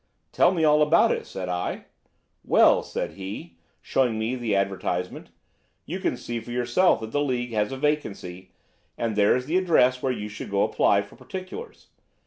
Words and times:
"'Tell 0.31 0.51
me 0.51 0.63
all 0.63 0.81
about 0.81 1.11
it,' 1.11 1.27
said 1.27 1.47
I. 1.47 1.85
"'Well,' 2.43 2.81
said 2.81 3.11
he, 3.11 3.59
showing 3.83 4.17
me 4.17 4.35
the 4.35 4.55
advertisement, 4.55 5.29
'you 5.85 5.99
can 5.99 6.17
see 6.17 6.39
for 6.39 6.49
yourself 6.49 7.01
that 7.01 7.11
the 7.11 7.21
League 7.21 7.53
has 7.53 7.71
a 7.71 7.77
vacancy, 7.77 8.51
and 8.97 9.15
there 9.15 9.35
is 9.35 9.45
the 9.45 9.57
address 9.57 10.01
where 10.01 10.11
you 10.11 10.27
should 10.27 10.51
apply 10.51 11.03
for 11.03 11.15
particulars. 11.17 11.89